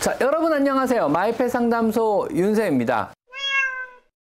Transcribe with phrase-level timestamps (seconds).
[0.00, 1.08] 자, 여러분 안녕하세요.
[1.08, 3.10] 마이펫 상담소 윤세입니다.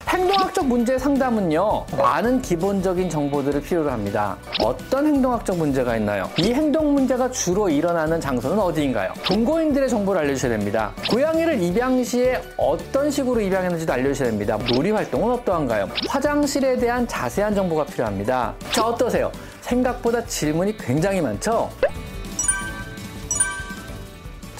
[0.09, 4.37] 행동학적 문제 상담은요, 많은 기본적인 정보들을 필요로 합니다.
[4.63, 6.29] 어떤 행동학적 문제가 있나요?
[6.39, 9.13] 이 행동 문제가 주로 일어나는 장소는 어디인가요?
[9.25, 10.93] 동거인들의 정보를 알려주셔야 됩니다.
[11.11, 14.59] 고양이를 입양 시에 어떤 식으로 입양했는지도 알려주셔야 됩니다.
[14.73, 15.89] 놀이 활동은 어떠한가요?
[16.09, 18.55] 화장실에 대한 자세한 정보가 필요합니다.
[18.73, 19.31] 자, 어떠세요?
[19.61, 21.71] 생각보다 질문이 굉장히 많죠?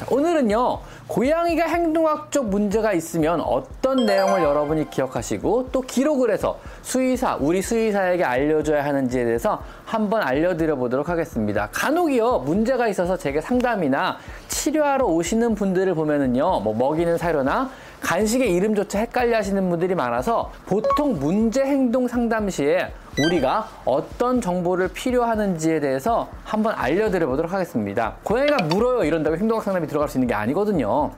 [0.01, 0.79] 자, 오늘은요,
[1.09, 8.83] 고양이가 행동학적 문제가 있으면 어떤 내용을 여러분이 기억하시고 또 기록을 해서 수의사, 우리 수의사에게 알려줘야
[8.83, 11.69] 하는지에 대해서 한번 알려드려 보도록 하겠습니다.
[11.71, 14.17] 간혹이요, 문제가 있어서 제게 상담이나
[14.49, 17.69] 치료하러 오시는 분들을 보면은요, 뭐 먹이는 사료나
[18.01, 22.91] 간식의 이름조차 헷갈려 하시는 분들이 많아서 보통 문제 행동 상담 시에
[23.25, 28.17] 우리가 어떤 정보를 필요하는지에 대해서 한번 알려드려 보도록 하겠습니다.
[28.23, 31.11] 고양이가 물어요 이런다고 행동학 상담이 들어갈 수 있는 게 아니거든요.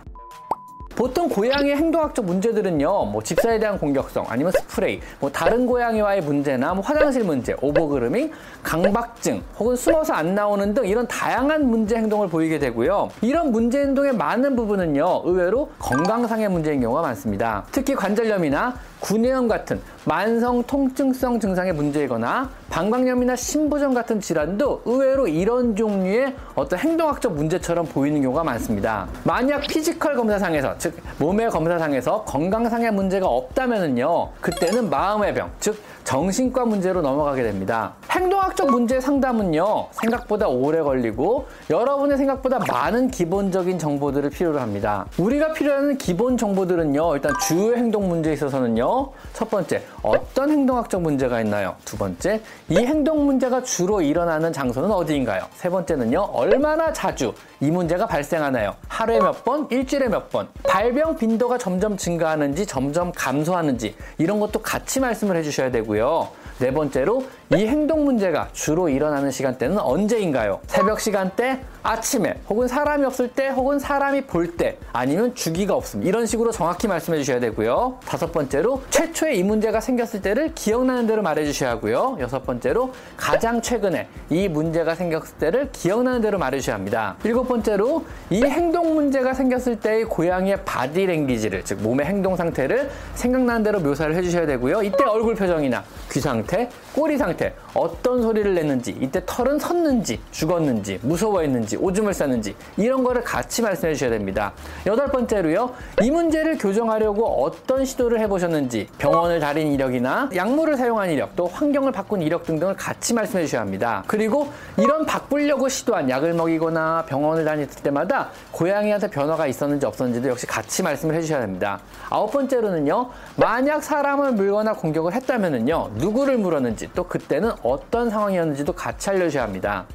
[0.95, 6.85] 보통 고양이의 행동학적 문제들은요, 뭐 집사에 대한 공격성, 아니면 스프레이, 뭐 다른 고양이와의 문제나 뭐
[6.85, 8.31] 화장실 문제, overgrooming,
[8.63, 13.11] 강박증, 혹은 숨어서 안 나오는 등 이런 다양한 문제 행동을 보이게 되고요.
[13.23, 17.65] 이런 문제 행동의 많은 부분은요, 의외로 건강상의 문제인 경우가 많습니다.
[17.73, 26.35] 특히 관절염이나 구내염 같은 만성 통증성 증상의 문제이거나 방광염이나 신부전 같은 질환도 의외로 이런 종류의
[26.55, 29.07] 어떤 행동학적 문제처럼 보이는 경우가 많습니다.
[29.25, 37.01] 만약 physical 검사상에서 즉 몸의 검사상에서 건강상의 문제가 없다면은요 그때는 마음의 병 즉 정신과 문제로
[37.01, 37.93] 넘어가게 됩니다.
[38.11, 45.07] 행동학적 문제 상담은요 생각보다 오래 걸리고 여러분의 생각보다 많은 기본적인 정보들을 필요로 합니다.
[45.19, 51.77] 우리가 필요한 기본 정보들은요 일단 주요 행동 문제에 있어서는요 첫 번째 어떤 행동학적 문제가 있나요?
[51.85, 52.41] 두 번째
[52.73, 55.47] 이 행동 문제가 주로 일어나는 장소는 어디인가요?
[55.53, 58.75] 세 번째는요 얼마나 자주 이 문제가 발생하나요?
[58.89, 65.01] 하루에 몇 번, 일주일에 몇 번, 발병 빈도가 점점 증가하는지 점점 감소하는지 이런 것도 같이
[65.01, 66.29] 말씀을 해 주셔야 되고요.
[66.61, 70.61] 네 번째로 이 행동 문제가 주로 일어나는 시간대는 언제인가요?
[70.69, 76.03] 새벽 시간대, 아침에, 혹은 사람이 없을 때, 혹은 사람이 볼 때, 아니면 주기가 없음.
[76.03, 77.99] 이런 식으로 정확히 말씀해 주셔야 되고요.
[78.07, 82.17] 다섯 번째로 최초에 이 문제가 생겼을 때를 기억나는 대로 말해 주셔야 하고요.
[82.21, 87.17] 여섯 번째로 가장 최근에 이 문제가 생겼을 때를 기억나는 대로 말해 주셔야 합니다.
[87.25, 93.63] 일곱 번째로 이 행동 문제가 생겼을 때의 고양이의 바디 랭귀지를, 즉 몸의 행동 상태를 생각나는
[93.63, 94.83] 대로 묘사를 해 주셔야 되고요.
[94.85, 97.32] 이때 얼굴 표정이나 귀 상태, 꼬리 상태,
[97.75, 104.11] 어떤 소리를 냈는지, 이때 털은 섰는지, 죽었는지, 무서워했는지, 오줌을 쌌는지, 이런 거를 같이 말씀해 주셔야
[104.11, 104.53] 됩니다.
[104.87, 105.73] 여덟 번째로요,
[106.03, 112.23] 이 문제를 교정하려고 어떤 시도를 해보셨는지, 병원을 다닌 이력이나 약물을 사용한 이력, 또 환경을 바꾼
[112.23, 114.03] 이력 등등을 같이 말씀해 주셔야 합니다.
[114.07, 120.83] 그리고 이런 바꾸려고 시도한 약을 먹이거나 병원을 다녔을 때마다 고양이한테 변화가 있었는지 없었는지도 역시 같이
[120.83, 121.81] 말씀을 해주셔야 됩니다.
[122.11, 129.11] 아홉 번째로는요, 만약 사람을 물거나 공격을 했다면은요, 누구를 물었는지, 또 그 때는 어떤 상황이었는지도 같이
[129.11, 129.87] 알려주셔야 합니다.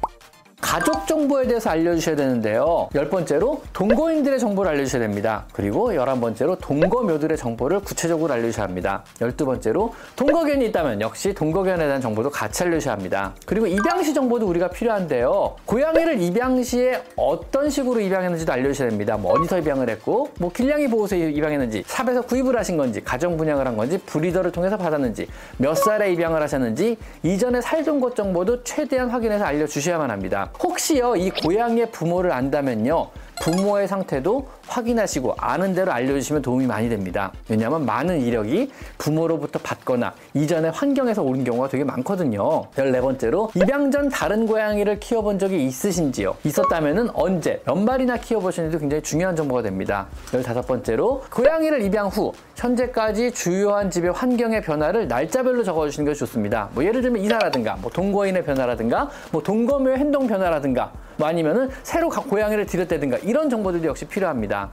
[0.60, 2.88] 가족 정보에 대해서 알려주셔야 되는데요.
[2.94, 5.44] 열 번째로 동거인들의 정보를 알려주셔야 됩니다.
[5.52, 9.04] 그리고 열한 번째로 동거묘들의 정보를 구체적으로 알려주셔야 합니다.
[9.20, 13.32] 열두 번째로 동거견이 있다면 역시 동거견에 대한 정보도 같이 알려주셔야 합니다.
[13.46, 15.56] 그리고 입양시 정보도 우리가 필요한데요.
[15.64, 19.16] 고양이를 입양 시에 어떤 식으로 입양했는지도 알려주셔야 됩니다.
[19.16, 23.76] 뭐 어디서 입양을 했고, 뭐 길냥이 보호소에 입양했는지, 삽에서 구입을 하신 건지, 가정 분양을 한
[23.76, 30.10] 건지, 브리더를 통해서 받았는지, 몇 살에 입양을 하셨는지, 이전에 살던 곳 정보도 최대한 확인해서 알려주셔야만
[30.10, 30.47] 합니다.
[30.62, 33.08] 혹시요 이 고양이의 부모를 안다면요
[33.40, 37.32] 부모의 상태도 확인하시고 아는 대로 알려주시면 도움이 많이 됩니다.
[37.48, 42.70] 왜냐하면 많은 이력이 부모로부터 받거나 이전의 환경에서 온 경우가 되게 많거든요.
[42.72, 46.36] 14번째로 입양 전 다른 고양이를 키워본 적이 있으신지요?
[46.44, 50.06] 있었다면 언제, 몇 마리나 키워보셨는지도 굉장히 중요한 정보가 됩니다.
[50.32, 56.68] 15번째로 고양이를 입양 후 현재까지 주요한 집의 환경의 변화를 날짜별로 적어주시는 것이 좋습니다.
[56.74, 62.64] 뭐 예를 들면 이사라든가 뭐 동거인의 변화라든가 뭐 동거묘의 행동 변화라든가 뭐 아니면은 새로 고양이를
[62.66, 64.70] 들였다든가 이런 정보들도 역시 필요합니다.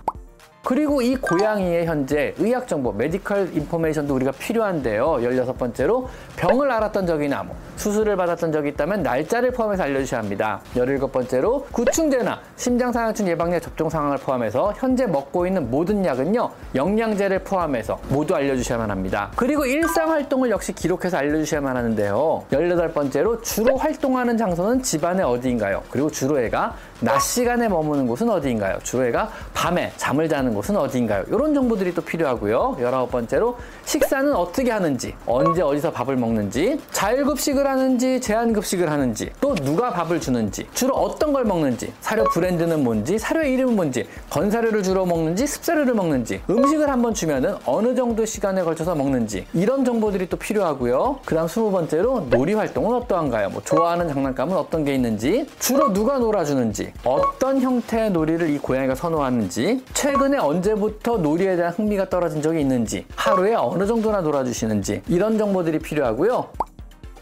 [0.65, 5.17] 그리고 이 고양이의 현재 의학 정보, 메디컬 인포메이션도 우리가 필요한데요.
[5.22, 6.07] 16번째로
[6.37, 10.59] 병을 앓았던 적이나 뭐 수술을 받았던 적이 있다면 날짜를 포함해서 알려주셔야 합니다.
[10.75, 16.49] 17번째로 구충제나 심장상하증 예방약 접종 상황을 포함해서 현재 먹고 있는 모든 약은요.
[16.73, 19.29] 영양제를 포함해서 모두 알려주셔야만 합니다.
[19.35, 22.43] 그리고 일상 활동을 역시 기록해서 알려주셔야만 하는데요.
[22.51, 25.84] 18번째로 주로 활동하는 장소는 집안의 어디인가요?
[25.91, 28.77] 그리고 주로 애가 낮 시간에 머무는 곳은 어디인가요?
[28.83, 31.25] 주로 얘가 밤에 잠을 자는 곳은 어디인가요?
[31.27, 32.77] 이런 정보들이 또 필요하고요.
[32.79, 39.91] 열아홉 번째로 식사는 어떻게 하는지, 언제 어디서 밥을 먹는지, 자율급식을 하는지, 제한급식을 하는지, 또 누가
[39.91, 45.45] 밥을 주는지, 주로 어떤 걸 먹는지, 사료 브랜드는 뭔지, 사료의 이름은 뭔지, 건사료를 주로 먹는지,
[45.45, 51.19] 습사료를 먹는지, 음식을 한번 주면은 어느 정도 시간에 걸쳐서 먹는지, 이런 정보들이 또 필요하고요.
[51.25, 53.49] 그 다음 스무 번째로 놀이 활동은 어떠한가요?
[53.49, 59.84] 뭐 좋아하는 장난감은 어떤 게 있는지, 주로 누가 놀아주는지, 어떤 형태의 놀이를 이 고양이가 선호하는지,
[59.93, 66.49] 최근에 언제부터 놀이에 대한 흥미가 떨어진 적이 있는지, 하루에 어느 정도나 놀아주시는지, 이런 정보들이 필요하고요.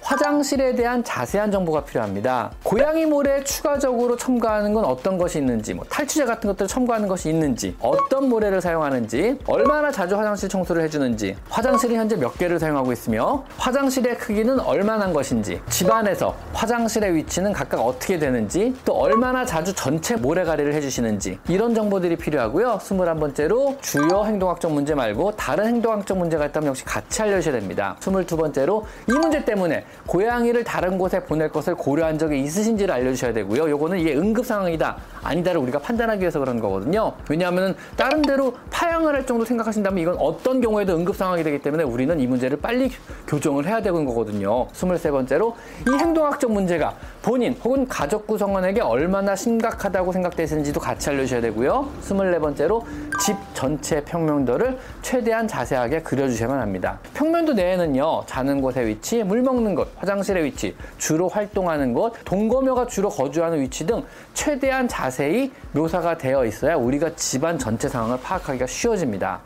[0.03, 2.51] 화장실에 대한 자세한 정보가 필요합니다.
[2.63, 7.75] 고양이 모래에 추가적으로 첨가하는 건 어떤 것이 있는지, 뭐 탈취제 같은 것들을 첨가하는 것이 있는지,
[7.79, 14.17] 어떤 모래를 사용하는지, 얼마나 자주 화장실 청소를 해주는지, 화장실이 현재 몇 개를 사용하고 있으며, 화장실의
[14.17, 21.39] 크기는 얼마나 것인지, 집안에서 화장실의 위치는 각각 어떻게 되는지, 또 얼마나 자주 전체 모래가리를 해주시는지,
[21.47, 22.79] 이런 정보들이 필요하고요.
[22.79, 27.95] 21번째로 주요 행동학적 문제 말고 다른 행동학적 문제가 있다면 역시 같이 알려주셔야 됩니다.
[28.01, 33.69] 22번째로 이 문제 때문에 고양이를 다른 곳에 보낼 것을 고려한 적이 있으신지를 알려주셔야 되고요.
[33.69, 37.13] 요거는 이게 응급 상황이다 아니다를 우리가 판단하기 위해서 그런 거거든요.
[37.30, 42.19] 왜냐하면 다른 데로 파양을 할 정도 생각하신다면 이건 어떤 경우에도 응급 상황이 되기 때문에 우리는
[42.19, 42.92] 이 문제를 빨리
[43.28, 44.68] 교정을 해야 되는 거거든요.
[44.68, 45.54] 23번째로
[45.88, 51.89] 이 행동학적 문제가 본인 혹은 가족 구성원에게 얼마나 심각하다고 생각되시는지도 같이 알려주셔야 되고요.
[52.01, 52.83] 24번째로
[53.25, 56.99] 집 전체 평면도를 최대한 자세하게 그려주셔야만 합니다.
[57.13, 63.07] 평면도 내에는요, 자는 곳의 위치, 물 먹는 곳, 화장실의 위치, 주로 활동하는 곳, 동거묘가 주로
[63.07, 64.03] 거주하는 위치 등
[64.33, 69.39] 최대한 자세히 묘사가 되어 있어야 우리가 집안 전체 상황을 파악하기가 쉬워집니다.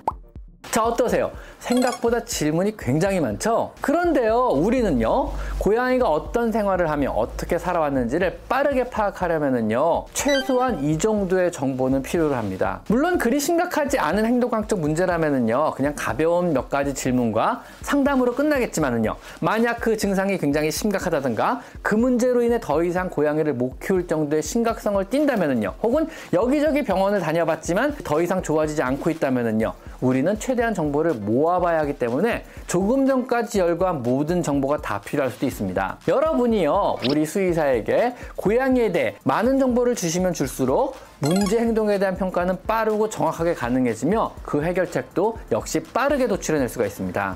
[0.71, 1.31] 자, 어떠세요?
[1.59, 3.71] 생각보다 질문이 굉장히 많죠?
[3.81, 12.35] 그런데요, 우리는요, 고양이가 어떤 생활을 하며 어떻게 살아왔는지를 빠르게 파악하려면은요, 최소한 이 정도의 정보는 필요로
[12.35, 12.81] 합니다.
[12.89, 19.97] 물론 그리 심각하지 않은 행동학적 문제라면은요, 그냥 가벼운 몇 가지 질문과 상담으로 끝나겠지만은요, 만약 그
[19.97, 26.07] 증상이 굉장히 심각하다든가, 그 문제로 인해 더 이상 고양이를 못 키울 정도의 심각성을 띈다면은요, 혹은
[26.33, 33.05] 여기저기 병원을 다녀봤지만 더 이상 좋아지지 않고 있다면은요, 우리는 최대한 정보를 모아봐야 하기 때문에 조금
[33.07, 35.97] 전까지 열거한 모든 정보가 다 필요할 수도 있습니다.
[36.07, 43.55] 여러분이요, 우리 수의사에게 고양이에 대해 많은 정보를 주시면 줄수록 문제 행동에 대한 평가는 빠르고 정확하게
[43.55, 47.35] 가능해지며 그 해결책도 역시 빠르게 도출해낼 수가 있습니다.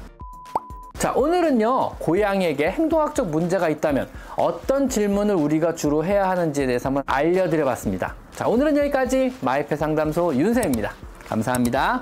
[1.00, 7.66] 자, 오늘은요, 고양이에게 행동학적 문제가 있다면 어떤 질문을 우리가 주로 해야 하는지에 대해서 한번 알려드려
[7.66, 8.14] 봤습니다.
[8.36, 10.92] 자, 오늘은 여기까지 마이페 상담소 윤쌤입니다.
[11.28, 12.02] 감사합니다.